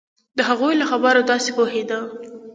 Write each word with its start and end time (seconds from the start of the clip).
د 0.37 0.39
هغوی 0.49 0.73
له 0.81 0.85
خبرو 0.91 1.27
داسې 1.31 1.49
پوهېده. 1.57 1.99